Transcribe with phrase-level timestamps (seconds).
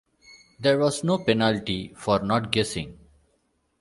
[0.59, 2.97] There was no penalty for not guessing.